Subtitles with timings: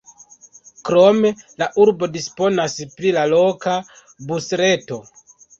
[0.87, 1.31] Krome
[1.63, 3.77] la urbo disponas pri loka
[4.33, 5.03] busreto.